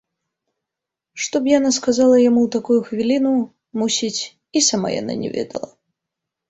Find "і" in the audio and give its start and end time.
4.57-4.67